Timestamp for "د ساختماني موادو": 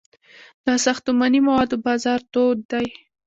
0.65-1.75